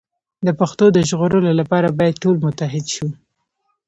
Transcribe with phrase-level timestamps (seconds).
[0.45, 3.07] د پښتو د ژغورلو لپاره باید ټول متحد شو.